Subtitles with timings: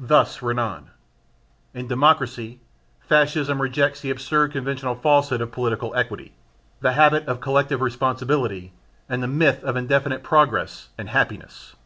[0.00, 0.88] Thus Renan.
[1.74, 2.60] In Democracy
[3.00, 6.32] Fascism rejects the absurd conventional falsehood of political equality,
[6.80, 8.72] the habit of collective responsibility
[9.10, 11.76] and the myth of indefinite progress and happiness.